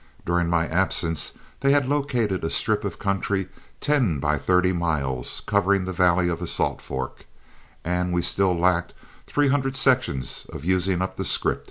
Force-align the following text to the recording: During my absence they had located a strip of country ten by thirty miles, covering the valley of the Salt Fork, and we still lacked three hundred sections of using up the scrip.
During 0.25 0.49
my 0.49 0.67
absence 0.67 1.33
they 1.59 1.69
had 1.73 1.87
located 1.87 2.43
a 2.43 2.49
strip 2.49 2.83
of 2.83 2.97
country 2.97 3.49
ten 3.79 4.17
by 4.19 4.39
thirty 4.39 4.73
miles, 4.73 5.43
covering 5.45 5.85
the 5.85 5.93
valley 5.93 6.27
of 6.27 6.39
the 6.39 6.47
Salt 6.47 6.81
Fork, 6.81 7.27
and 7.85 8.11
we 8.11 8.23
still 8.23 8.57
lacked 8.57 8.95
three 9.27 9.49
hundred 9.49 9.75
sections 9.75 10.47
of 10.51 10.65
using 10.65 11.03
up 11.03 11.17
the 11.17 11.23
scrip. 11.23 11.59